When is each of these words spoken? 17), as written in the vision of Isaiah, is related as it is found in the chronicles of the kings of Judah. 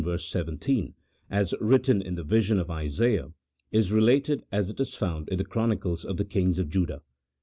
17), 0.17 0.95
as 1.29 1.53
written 1.59 2.01
in 2.01 2.15
the 2.15 2.23
vision 2.23 2.57
of 2.57 2.71
Isaiah, 2.71 3.33
is 3.71 3.91
related 3.91 4.43
as 4.51 4.71
it 4.71 4.79
is 4.79 4.95
found 4.95 5.29
in 5.29 5.37
the 5.37 5.45
chronicles 5.45 6.03
of 6.05 6.17
the 6.17 6.25
kings 6.25 6.57
of 6.57 6.69
Judah. 6.69 7.03